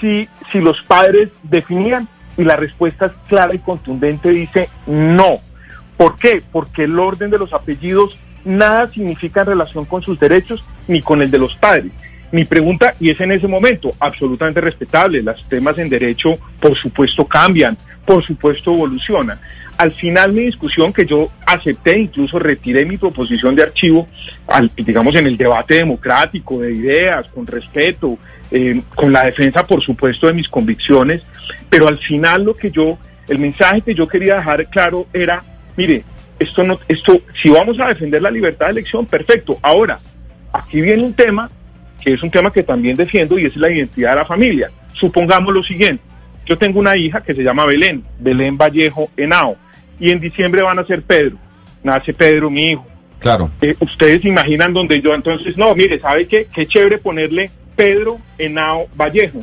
si, 0.00 0.28
si 0.50 0.60
los 0.60 0.80
padres 0.82 1.28
definían 1.42 2.08
y 2.36 2.44
la 2.44 2.56
respuesta 2.56 3.06
es 3.06 3.12
clara 3.28 3.54
y 3.54 3.58
contundente, 3.58 4.30
dice 4.30 4.68
no. 4.86 5.38
¿Por 5.96 6.16
qué? 6.16 6.42
Porque 6.50 6.84
el 6.84 6.98
orden 6.98 7.30
de 7.30 7.38
los 7.38 7.52
apellidos 7.52 8.18
nada 8.44 8.86
significa 8.92 9.40
en 9.40 9.46
relación 9.46 9.84
con 9.84 10.02
sus 10.02 10.18
derechos 10.18 10.64
ni 10.86 11.00
con 11.00 11.22
el 11.22 11.30
de 11.30 11.38
los 11.38 11.54
padres. 11.56 11.92
Mi 12.32 12.44
pregunta, 12.44 12.94
y 12.98 13.10
es 13.10 13.20
en 13.20 13.32
ese 13.32 13.46
momento 13.46 13.92
absolutamente 14.00 14.60
respetable, 14.60 15.22
los 15.22 15.48
temas 15.48 15.78
en 15.78 15.88
derecho 15.88 16.32
por 16.58 16.76
supuesto 16.76 17.24
cambian, 17.26 17.76
por 18.04 18.24
supuesto 18.24 18.72
evolucionan. 18.72 19.38
Al 19.76 19.92
final 19.92 20.32
mi 20.32 20.42
discusión 20.42 20.92
que 20.92 21.06
yo 21.06 21.30
acepté, 21.46 21.98
incluso 21.98 22.38
retiré 22.38 22.84
mi 22.84 22.96
proposición 22.96 23.54
de 23.54 23.62
archivo, 23.62 24.08
al, 24.46 24.70
digamos 24.76 25.14
en 25.14 25.26
el 25.26 25.36
debate 25.36 25.76
democrático 25.76 26.60
de 26.60 26.74
ideas, 26.74 27.28
con 27.28 27.46
respeto, 27.46 28.18
eh, 28.50 28.82
con 28.94 29.12
la 29.12 29.24
defensa 29.24 29.64
por 29.66 29.82
supuesto 29.82 30.26
de 30.26 30.32
mis 30.32 30.48
convicciones, 30.48 31.22
pero 31.70 31.88
al 31.88 31.98
final 31.98 32.44
lo 32.44 32.56
que 32.56 32.70
yo, 32.70 32.98
el 33.28 33.38
mensaje 33.38 33.80
que 33.80 33.94
yo 33.94 34.06
quería 34.06 34.36
dejar 34.36 34.66
claro 34.66 35.06
era, 35.12 35.44
mire, 35.76 36.04
esto 36.38 36.64
no, 36.64 36.78
esto, 36.88 37.20
si 37.40 37.48
vamos 37.48 37.78
a 37.80 37.88
defender 37.88 38.20
la 38.22 38.30
libertad 38.30 38.66
de 38.66 38.72
elección, 38.72 39.06
perfecto. 39.06 39.58
Ahora, 39.62 39.98
aquí 40.52 40.80
viene 40.80 41.02
un 41.02 41.14
tema 41.14 41.50
que 42.00 42.12
es 42.12 42.22
un 42.22 42.30
tema 42.30 42.52
que 42.52 42.62
también 42.62 42.96
defiendo 42.96 43.38
y 43.38 43.46
es 43.46 43.56
la 43.56 43.70
identidad 43.70 44.10
de 44.10 44.16
la 44.16 44.24
familia. 44.26 44.70
Supongamos 44.92 45.54
lo 45.54 45.62
siguiente, 45.62 46.02
yo 46.44 46.58
tengo 46.58 46.78
una 46.78 46.96
hija 46.96 47.22
que 47.22 47.34
se 47.34 47.42
llama 47.42 47.64
Belén, 47.64 48.04
Belén 48.18 48.58
Vallejo 48.58 49.08
Henao, 49.16 49.56
y 49.98 50.10
en 50.10 50.20
diciembre 50.20 50.62
van 50.62 50.78
a 50.78 50.84
ser 50.84 51.02
Pedro. 51.02 51.36
Nace 51.82 52.12
Pedro, 52.12 52.50
mi 52.50 52.72
hijo. 52.72 52.86
Claro. 53.18 53.50
Eh, 53.62 53.74
ustedes 53.80 54.24
imaginan 54.24 54.74
donde 54.74 55.00
yo 55.00 55.14
entonces, 55.14 55.56
no, 55.56 55.74
mire, 55.74 55.98
¿sabe 55.98 56.26
qué? 56.26 56.46
Qué 56.52 56.66
chévere 56.66 56.98
ponerle 56.98 57.50
Pedro 57.74 58.18
Henao 58.36 58.86
Vallejo. 58.94 59.40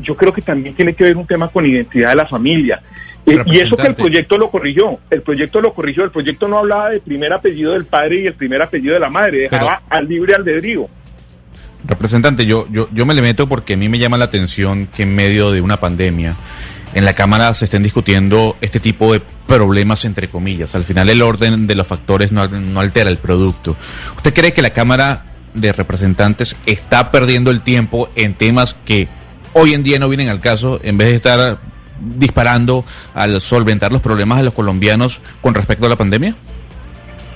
Yo 0.00 0.16
creo 0.16 0.32
que 0.32 0.42
también 0.42 0.74
tiene 0.74 0.94
que 0.94 1.04
ver 1.04 1.16
un 1.16 1.26
tema 1.26 1.48
con 1.48 1.66
identidad 1.66 2.10
de 2.10 2.16
la 2.16 2.26
familia. 2.26 2.80
Y 3.46 3.58
eso 3.58 3.76
que 3.76 3.86
el 3.86 3.94
proyecto 3.94 4.38
lo 4.38 4.50
corrigió, 4.50 4.98
el 5.10 5.22
proyecto 5.22 5.60
lo 5.60 5.74
corrigió, 5.74 6.04
el 6.04 6.10
proyecto 6.10 6.48
no 6.48 6.58
hablaba 6.58 6.90
de 6.90 7.00
primer 7.00 7.32
apellido 7.32 7.72
del 7.72 7.84
padre 7.84 8.22
y 8.22 8.26
el 8.26 8.34
primer 8.34 8.62
apellido 8.62 8.94
de 8.94 9.00
la 9.00 9.10
madre, 9.10 9.38
dejaba 9.38 9.82
al 9.88 10.08
libre 10.08 10.34
albedrío. 10.34 10.88
Representante, 11.86 12.44
yo, 12.44 12.66
yo, 12.70 12.88
yo 12.92 13.06
me 13.06 13.14
le 13.14 13.22
meto 13.22 13.46
porque 13.48 13.74
a 13.74 13.76
mí 13.76 13.88
me 13.88 13.98
llama 13.98 14.18
la 14.18 14.26
atención 14.26 14.88
que 14.94 15.04
en 15.04 15.14
medio 15.14 15.52
de 15.52 15.60
una 15.60 15.78
pandemia 15.78 16.36
en 16.94 17.04
la 17.04 17.14
Cámara 17.14 17.52
se 17.54 17.66
estén 17.66 17.82
discutiendo 17.82 18.56
este 18.60 18.80
tipo 18.80 19.12
de 19.12 19.20
problemas 19.46 20.04
entre 20.04 20.28
comillas. 20.28 20.74
Al 20.74 20.84
final 20.84 21.08
el 21.08 21.22
orden 21.22 21.66
de 21.66 21.74
los 21.74 21.86
factores 21.86 22.32
no, 22.32 22.46
no 22.48 22.80
altera 22.80 23.10
el 23.10 23.18
producto. 23.18 23.76
¿Usted 24.16 24.34
cree 24.34 24.52
que 24.52 24.62
la 24.62 24.70
Cámara 24.70 25.24
de 25.54 25.72
Representantes 25.72 26.56
está 26.66 27.10
perdiendo 27.10 27.50
el 27.50 27.62
tiempo 27.62 28.08
en 28.14 28.34
temas 28.34 28.74
que 28.84 29.08
hoy 29.52 29.74
en 29.74 29.82
día 29.82 29.98
no 29.98 30.08
vienen 30.08 30.28
al 30.28 30.40
caso 30.40 30.80
en 30.82 30.98
vez 30.98 31.08
de 31.08 31.14
estar 31.14 31.58
disparando 32.00 32.84
al 33.14 33.40
solventar 33.40 33.92
los 33.92 34.02
problemas 34.02 34.38
de 34.38 34.44
los 34.44 34.54
colombianos 34.54 35.20
con 35.40 35.54
respecto 35.54 35.86
a 35.86 35.88
la 35.88 35.96
pandemia? 35.96 36.34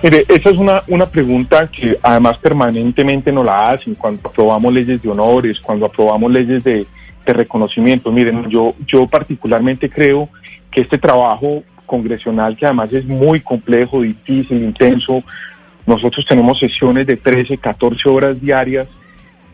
Mire, 0.03 0.25
esa 0.29 0.51
es 0.51 0.59
una, 0.59 0.83
una 0.89 1.07
pregunta 1.07 1.69
que 1.69 1.97
además 2.03 2.37
permanentemente 2.39 3.31
nos 3.31 3.45
la 3.45 3.71
hacen 3.71 3.95
cuando 3.95 4.29
aprobamos 4.29 4.73
leyes 4.73 5.01
de 5.01 5.09
honores, 5.09 5.61
cuando 5.61 5.87
aprobamos 5.87 6.31
leyes 6.33 6.65
de, 6.65 6.87
de 7.25 7.33
reconocimiento. 7.33 8.11
Miren, 8.11 8.51
yo, 8.51 8.75
yo 8.87 9.07
particularmente 9.07 9.89
creo 9.89 10.29
que 10.71 10.81
este 10.81 10.99
trabajo 10.99 11.63
congresional, 11.87 12.57
que 12.57 12.67
además 12.67 12.93
es 12.93 13.05
muy 13.05 13.41
complejo, 13.41 14.03
difícil, 14.03 14.63
intenso, 14.63 15.23
nosotros 15.87 16.25
tenemos 16.27 16.59
sesiones 16.59 17.07
de 17.07 17.17
13, 17.17 17.59
14 17.59 18.09
horas 18.09 18.41
diarias. 18.41 18.89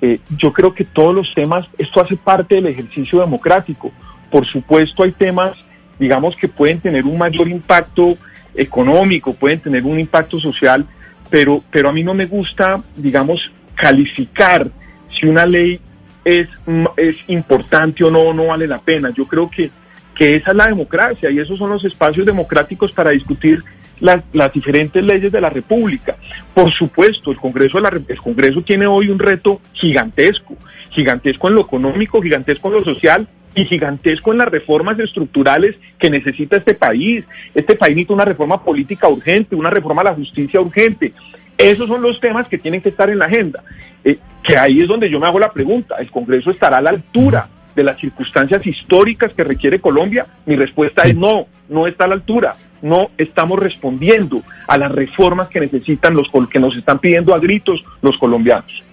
Eh, 0.01 0.21
yo 0.37 0.53
creo 0.53 0.75
que 0.75 0.85
todos 0.85 1.15
los 1.15 1.35
temas, 1.35 1.67
esto 1.79 2.01
hace 2.01 2.17
parte 2.17 2.57
del 2.57 2.67
ejercicio 2.67 3.21
democrático. 3.21 3.91
Por 4.31 4.47
supuesto, 4.47 5.03
hay 5.03 5.13
temas, 5.13 5.53
digamos, 5.99 6.37
que 6.37 6.49
pueden 6.49 6.81
tener 6.81 7.05
un 7.05 7.19
mayor 7.19 7.49
impacto 7.49 8.17
económico, 8.55 9.33
pueden 9.33 9.61
tener 9.61 9.85
un 9.85 9.99
impacto 9.99 10.39
social, 10.39 10.87
pero, 11.31 11.63
pero 11.71 11.89
a 11.89 11.93
mí 11.93 12.03
no 12.03 12.15
me 12.15 12.27
gusta, 12.27 12.83
digamos, 12.97 13.51
calificar 13.75 14.69
si 15.11 15.27
una 15.27 15.47
ley 15.47 15.81
es, 16.25 16.49
mm, 16.67 16.87
es 16.97 17.17
importante 17.29 18.05
o 18.05 18.11
no, 18.11 18.33
no 18.33 18.47
vale 18.47 18.67
la 18.67 18.79
pena. 18.79 19.11
Yo 19.11 19.27
creo 19.27 19.49
que, 19.49 19.71
que 20.15 20.37
esa 20.37 20.51
es 20.51 20.57
la 20.57 20.67
democracia 20.67 21.31
y 21.31 21.39
esos 21.39 21.59
son 21.59 21.71
los 21.71 21.85
espacios 21.85 22.27
democráticos 22.27 22.93
para 22.93 23.11
discutir 23.11 23.63
las, 24.01 24.23
las 24.33 24.53
diferentes 24.53 25.03
leyes 25.03 25.33
de 25.33 25.41
la 25.41 25.51
República. 25.51 26.17
Por 26.55 26.73
supuesto, 26.73 27.31
el 27.31 27.39
Congreso, 27.39 27.81
la 27.81 27.89
el 27.89 28.19
Congreso 28.19 28.63
tiene 28.63 28.87
hoy 28.87 29.09
un 29.09 29.19
reto 29.19 29.61
gigantesco, 29.73 30.57
gigantesco 30.91 31.49
en 31.49 31.55
lo 31.55 31.63
económico, 31.63 32.21
gigantesco 32.21 32.69
en 32.69 32.75
lo 32.75 32.85
social 32.85 33.29
y 33.61 33.65
gigantesco 33.65 34.33
en 34.33 34.39
las 34.39 34.49
reformas 34.49 34.99
estructurales 34.99 35.77
que 35.99 36.11
necesita 36.11 36.57
este 36.57 36.75
país. 36.75 37.25
Este 37.55 37.75
país 37.75 37.97
necesita 37.97 38.15
una 38.15 38.25
reforma 38.25 38.63
política 38.63 39.09
urgente, 39.09 39.57
una 39.57 39.71
reforma 39.71 40.03
a 40.03 40.07
la 40.07 40.15
justicia 40.15 40.61
urgente. 40.61 41.13
Esos 41.57 41.89
son 41.89 42.03
los 42.03 42.21
temas 42.21 42.47
que 42.49 42.59
tienen 42.59 42.81
que 42.81 42.91
estar 42.91 43.11
en 43.11 43.19
la 43.19 43.25
agenda. 43.27 43.63
Eh, 44.05 44.19
que 44.43 44.57
ahí 44.57 44.81
es 44.81 44.89
donde 44.89 45.11
yo 45.11 45.19
me 45.19 45.27
hago 45.27 45.39
la 45.39 45.51
pregunta. 45.51 45.97
¿El 45.99 46.11
Congreso 46.11 46.51
estará 46.51 46.79
a 46.79 46.81
la 46.81 46.91
altura 46.91 47.49
de 47.75 47.83
las 47.85 47.99
circunstancias 48.01 48.65
históricas 48.67 49.35
que 49.35 49.45
requiere 49.45 49.81
Colombia? 49.81 50.27
Mi 50.47 50.55
respuesta 50.57 51.03
Sí. 51.03 51.11
es 51.11 51.17
no, 51.17 51.47
no 51.69 51.87
está 51.87 52.05
a 52.05 52.09
la 52.09 52.15
altura. 52.15 52.57
No 52.81 53.11
estamos 53.19 53.59
respondiendo 53.59 54.43
a 54.69 54.79
las 54.79 54.93
reformas 54.93 55.49
que 55.49 55.59
necesitan 55.59 56.15
los 56.15 56.29
que 56.49 56.61
nos 56.61 56.77
están 56.77 57.01
pidiendo 57.01 57.35
a 57.35 57.41
gritos 57.41 57.83
los 58.03 58.17
colombianos. 58.19 58.85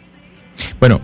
Bueno, 0.79 1.00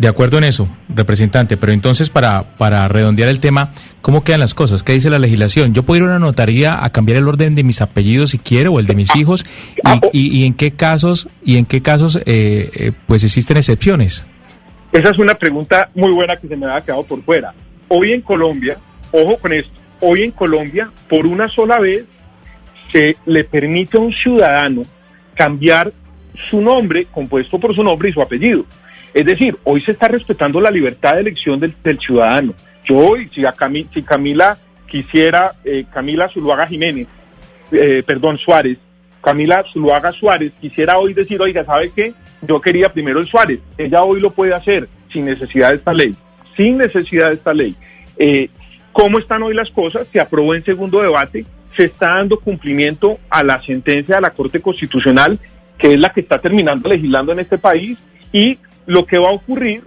de 0.00 0.08
acuerdo 0.08 0.38
en 0.38 0.44
eso, 0.44 0.66
representante, 0.88 1.58
pero 1.58 1.72
entonces 1.72 2.08
para, 2.08 2.56
para 2.56 2.88
redondear 2.88 3.28
el 3.28 3.38
tema, 3.38 3.70
¿cómo 4.00 4.24
quedan 4.24 4.40
las 4.40 4.54
cosas? 4.54 4.82
¿Qué 4.82 4.94
dice 4.94 5.10
la 5.10 5.18
legislación? 5.18 5.74
¿Yo 5.74 5.82
puedo 5.82 5.98
ir 5.98 6.04
a 6.04 6.06
una 6.06 6.18
notaría 6.18 6.82
a 6.82 6.88
cambiar 6.88 7.18
el 7.18 7.28
orden 7.28 7.54
de 7.54 7.62
mis 7.64 7.82
apellidos 7.82 8.30
si 8.30 8.38
quiero 8.38 8.72
o 8.72 8.80
el 8.80 8.86
de 8.86 8.94
mis 8.94 9.14
hijos? 9.14 9.44
ah, 9.84 10.00
¿Y, 10.10 10.38
y, 10.38 10.38
y 10.38 10.46
en 10.46 10.54
qué 10.54 10.70
casos, 10.70 11.28
y 11.44 11.58
en 11.58 11.66
qué 11.66 11.82
casos 11.82 12.16
eh, 12.16 12.70
eh, 12.74 12.92
pues 13.06 13.24
existen 13.24 13.58
excepciones? 13.58 14.26
Esa 14.90 15.10
es 15.10 15.18
una 15.18 15.34
pregunta 15.34 15.90
muy 15.94 16.12
buena 16.12 16.34
que 16.34 16.48
se 16.48 16.56
me 16.56 16.64
había 16.64 16.80
quedado 16.80 17.04
por 17.04 17.22
fuera. 17.22 17.52
Hoy 17.88 18.12
en 18.12 18.22
Colombia, 18.22 18.78
ojo 19.12 19.36
con 19.36 19.52
esto, 19.52 19.70
hoy 20.00 20.22
en 20.22 20.30
Colombia, 20.30 20.90
por 21.10 21.26
una 21.26 21.46
sola 21.46 21.78
vez, 21.78 22.06
se 22.90 23.18
le 23.26 23.44
permite 23.44 23.98
a 23.98 24.00
un 24.00 24.14
ciudadano 24.14 24.82
cambiar 25.34 25.92
su 26.48 26.62
nombre, 26.62 27.04
compuesto 27.04 27.60
por 27.60 27.74
su 27.74 27.82
nombre 27.82 28.08
y 28.08 28.12
su 28.12 28.22
apellido. 28.22 28.64
Es 29.12 29.26
decir, 29.26 29.56
hoy 29.64 29.80
se 29.80 29.92
está 29.92 30.08
respetando 30.08 30.60
la 30.60 30.70
libertad 30.70 31.14
de 31.14 31.20
elección 31.20 31.58
del, 31.58 31.74
ciudadano. 31.98 32.54
Yo 32.84 32.96
hoy, 32.96 33.28
si 33.32 33.42
Camila 34.02 34.56
quisiera, 34.86 35.52
eh, 35.64 35.84
Camila 35.92 36.28
Zuluaga 36.28 36.66
Jiménez, 36.66 37.06
eh, 37.72 38.02
perdón, 38.06 38.38
Suárez, 38.38 38.78
Camila 39.22 39.64
Zuluaga 39.72 40.12
Suárez, 40.12 40.52
quisiera 40.60 40.98
hoy 40.98 41.14
decir, 41.14 41.40
oiga, 41.40 41.64
¿sabe 41.64 41.92
qué? 41.94 42.14
Yo 42.42 42.60
quería 42.60 42.92
primero 42.92 43.20
el 43.20 43.26
Suárez. 43.26 43.60
Ella 43.76 44.02
hoy 44.02 44.20
lo 44.20 44.30
puede 44.30 44.54
hacer 44.54 44.88
sin 45.12 45.24
necesidad 45.24 45.70
de 45.70 45.76
esta 45.76 45.92
ley, 45.92 46.14
sin 46.56 46.78
necesidad 46.78 47.28
de 47.28 47.34
esta 47.34 47.52
ley. 47.52 47.74
Eh, 48.16 48.48
¿Cómo 48.92 49.18
están 49.18 49.42
hoy 49.42 49.54
las 49.54 49.70
cosas? 49.70 50.06
Se 50.12 50.20
aprobó 50.20 50.54
en 50.54 50.64
segundo 50.64 51.00
debate, 51.00 51.44
se 51.76 51.84
está 51.84 52.08
dando 52.08 52.40
cumplimiento 52.40 53.18
a 53.28 53.44
la 53.44 53.62
sentencia 53.62 54.16
de 54.16 54.20
la 54.22 54.30
Corte 54.30 54.60
Constitucional, 54.60 55.38
que 55.78 55.94
es 55.94 56.00
la 56.00 56.12
que 56.12 56.20
está 56.20 56.40
terminando 56.40 56.88
legislando 56.88 57.32
en 57.32 57.40
este 57.40 57.58
país, 57.58 57.98
y 58.32 58.58
lo 58.90 59.06
que 59.06 59.18
va 59.18 59.28
a 59.28 59.34
ocurrir, 59.34 59.84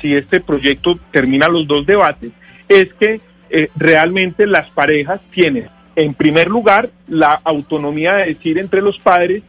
si 0.00 0.14
este 0.14 0.40
proyecto 0.40 0.96
termina 1.10 1.48
los 1.48 1.66
dos 1.66 1.84
debates, 1.84 2.30
es 2.68 2.94
que 2.94 3.20
eh, 3.50 3.68
realmente 3.74 4.46
las 4.46 4.70
parejas 4.70 5.20
tienen, 5.32 5.68
en 5.96 6.14
primer 6.14 6.46
lugar, 6.46 6.88
la 7.08 7.40
autonomía 7.42 8.14
de 8.14 8.26
decir 8.26 8.58
entre 8.58 8.80
los 8.80 8.96
padres 9.00 9.42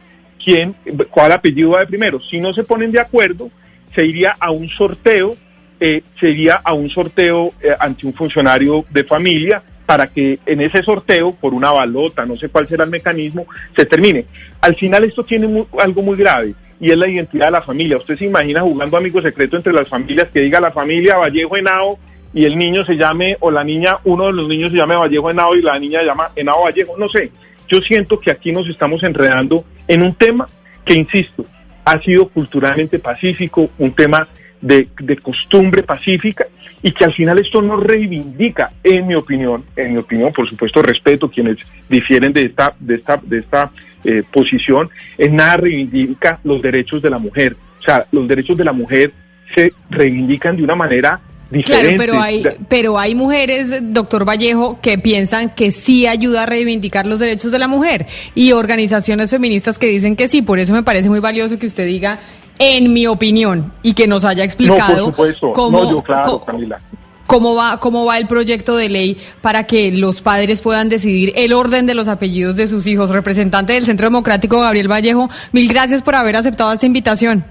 quién, 0.44 0.74
cuál 1.10 1.30
apellido 1.30 1.70
va 1.70 1.80
de 1.80 1.86
primero. 1.86 2.20
Si 2.20 2.40
no 2.40 2.52
se 2.52 2.64
ponen 2.64 2.90
de 2.90 2.98
acuerdo, 2.98 3.48
se 3.94 4.04
iría 4.04 4.34
a 4.40 4.50
un 4.50 4.68
sorteo, 4.70 5.36
eh, 5.78 6.02
se 6.18 6.30
iría 6.30 6.56
a 6.56 6.72
un 6.72 6.90
sorteo 6.90 7.52
eh, 7.62 7.76
ante 7.78 8.08
un 8.08 8.12
funcionario 8.12 8.84
de 8.90 9.04
familia 9.04 9.62
para 9.86 10.08
que 10.08 10.40
en 10.46 10.62
ese 10.62 10.82
sorteo, 10.82 11.32
por 11.32 11.54
una 11.54 11.70
balota, 11.70 12.26
no 12.26 12.36
sé 12.36 12.48
cuál 12.48 12.66
será 12.66 12.82
el 12.82 12.90
mecanismo, 12.90 13.46
se 13.76 13.86
termine. 13.86 14.24
Al 14.60 14.74
final 14.74 15.04
esto 15.04 15.22
tiene 15.22 15.64
algo 15.78 16.02
muy 16.02 16.16
grave 16.16 16.56
y 16.80 16.90
es 16.90 16.98
la 16.98 17.08
identidad 17.08 17.46
de 17.46 17.52
la 17.52 17.62
familia. 17.62 17.96
Usted 17.96 18.16
se 18.16 18.26
imagina 18.26 18.60
jugando 18.60 18.96
amigo 18.96 19.22
secreto 19.22 19.56
entre 19.56 19.72
las 19.72 19.88
familias 19.88 20.28
que 20.32 20.40
diga 20.40 20.60
la 20.60 20.70
familia 20.70 21.16
Vallejo 21.16 21.56
Henao 21.56 21.98
y 22.34 22.44
el 22.44 22.58
niño 22.58 22.84
se 22.84 22.96
llame, 22.96 23.36
o 23.40 23.50
la 23.50 23.64
niña, 23.64 23.96
uno 24.04 24.26
de 24.26 24.32
los 24.32 24.48
niños 24.48 24.70
se 24.70 24.76
llame 24.76 24.94
Vallejo 24.94 25.30
Henao 25.30 25.56
y 25.56 25.62
la 25.62 25.78
niña 25.78 26.00
se 26.00 26.06
llama 26.06 26.30
Henao 26.36 26.64
Vallejo, 26.64 26.96
no 26.98 27.08
sé. 27.08 27.30
Yo 27.68 27.80
siento 27.80 28.20
que 28.20 28.30
aquí 28.30 28.52
nos 28.52 28.68
estamos 28.68 29.02
enredando 29.02 29.64
en 29.88 30.02
un 30.02 30.14
tema 30.14 30.46
que, 30.84 30.94
insisto, 30.94 31.44
ha 31.84 32.00
sido 32.00 32.28
culturalmente 32.28 32.98
pacífico, 32.98 33.70
un 33.78 33.92
tema 33.92 34.28
de, 34.60 34.88
de 34.98 35.16
costumbre 35.18 35.82
pacífica 35.82 36.46
y 36.82 36.92
que 36.92 37.04
al 37.04 37.14
final 37.14 37.38
esto 37.38 37.62
no 37.62 37.78
reivindica, 37.78 38.72
en 38.84 39.06
mi 39.06 39.14
opinión, 39.14 39.64
en 39.74 39.92
mi 39.92 39.98
opinión, 39.98 40.32
por 40.32 40.48
supuesto 40.48 40.82
respeto 40.82 41.30
quienes 41.30 41.56
difieren 41.88 42.32
de 42.32 42.42
esta, 42.42 42.74
de 42.78 42.96
esta, 42.96 43.20
de 43.22 43.38
esta 43.38 43.70
eh, 44.04 44.22
posición, 44.32 44.88
en 45.18 45.36
nada 45.36 45.56
reivindica 45.56 46.38
los 46.44 46.62
derechos 46.62 47.02
de 47.02 47.10
la 47.10 47.18
mujer. 47.18 47.56
O 47.80 47.82
sea, 47.82 48.06
los 48.12 48.28
derechos 48.28 48.56
de 48.56 48.64
la 48.64 48.72
mujer 48.72 49.12
se 49.54 49.72
reivindican 49.90 50.56
de 50.56 50.62
una 50.62 50.76
manera 50.76 51.20
diferente. 51.50 51.96
Claro, 51.96 51.98
pero 51.98 52.20
hay, 52.22 52.44
pero 52.68 52.98
hay 52.98 53.14
mujeres, 53.14 53.92
doctor 53.92 54.24
Vallejo, 54.28 54.80
que 54.80 54.98
piensan 54.98 55.54
que 55.54 55.72
sí 55.72 56.06
ayuda 56.06 56.44
a 56.44 56.46
reivindicar 56.46 57.06
los 57.06 57.20
derechos 57.20 57.52
de 57.52 57.58
la 57.58 57.68
mujer 57.68 58.06
y 58.34 58.52
organizaciones 58.52 59.30
feministas 59.30 59.78
que 59.78 59.86
dicen 59.86 60.14
que 60.14 60.28
sí. 60.28 60.42
Por 60.42 60.58
eso 60.58 60.72
me 60.72 60.82
parece 60.82 61.08
muy 61.08 61.20
valioso 61.20 61.58
que 61.58 61.66
usted 61.66 61.86
diga, 61.86 62.20
en 62.58 62.92
mi 62.92 63.06
opinión, 63.06 63.72
y 63.82 63.94
que 63.94 64.06
nos 64.06 64.24
haya 64.24 64.44
explicado 64.44 65.06
no, 65.08 65.12
por 65.12 65.34
supuesto. 65.34 65.52
cómo, 65.52 65.84
no, 65.84 65.90
yo, 65.90 66.02
claro, 66.02 66.40
Camila. 66.44 66.80
cómo 67.26 67.54
va, 67.54 67.78
cómo 67.80 68.04
va 68.04 68.18
el 68.18 68.26
proyecto 68.26 68.76
de 68.76 68.88
ley 68.88 69.18
para 69.42 69.64
que 69.64 69.92
los 69.92 70.22
padres 70.22 70.60
puedan 70.60 70.88
decidir 70.88 71.32
el 71.36 71.52
orden 71.52 71.86
de 71.86 71.94
los 71.94 72.08
apellidos 72.08 72.56
de 72.56 72.66
sus 72.66 72.86
hijos. 72.86 73.10
Representante 73.10 73.72
del 73.72 73.84
Centro 73.84 74.06
Democrático, 74.06 74.60
Gabriel 74.60 74.90
Vallejo, 74.90 75.28
mil 75.52 75.68
gracias 75.68 76.02
por 76.02 76.14
haber 76.14 76.36
aceptado 76.36 76.72
esta 76.72 76.86
invitación. 76.86 77.44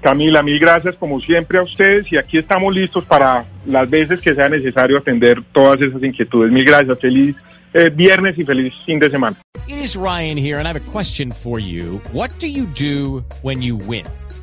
Camila, 0.00 0.42
mil 0.42 0.60
gracias 0.60 0.94
como 0.94 1.20
siempre 1.20 1.58
a 1.58 1.62
ustedes 1.62 2.10
y 2.12 2.16
aquí 2.16 2.38
estamos 2.38 2.74
listos 2.74 3.04
para 3.04 3.44
las 3.66 3.90
veces 3.90 4.20
que 4.20 4.34
sea 4.34 4.48
necesario 4.48 4.96
atender 4.96 5.42
todas 5.52 5.80
esas 5.80 6.02
inquietudes. 6.02 6.52
Mil 6.52 6.64
gracias, 6.64 6.98
feliz 7.00 7.34
eh, 7.74 7.90
viernes 7.90 8.38
y 8.38 8.44
feliz 8.44 8.72
fin 8.86 8.98
de 8.98 9.10
semana. 9.10 9.36
It 9.66 9.76
is 9.76 9.96
Ryan 9.96 10.38
here, 10.38 10.58
and 10.58 10.66
I 10.66 10.72
have 10.72 10.80
a 10.80 10.90
question 10.92 11.32
for 11.32 11.58
you. 11.58 12.00
What 12.12 12.30
do 12.38 12.46
you 12.46 12.64
do 12.64 13.24
when 13.42 13.60
you 13.60 13.76
win? 13.76 14.06